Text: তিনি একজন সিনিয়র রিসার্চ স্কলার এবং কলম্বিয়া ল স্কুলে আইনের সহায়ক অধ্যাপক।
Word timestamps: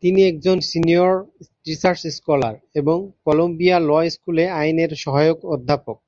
তিনি 0.02 0.20
একজন 0.26 0.56
সিনিয়র 0.70 1.12
রিসার্চ 1.66 2.02
স্কলার 2.16 2.54
এবং 2.74 2.96
কলম্বিয়া 3.24 3.76
ল 3.80 3.90
স্কুলে 4.14 4.44
আইনের 4.60 4.90
সহায়ক 5.02 5.38
অধ্যাপক। 5.54 5.98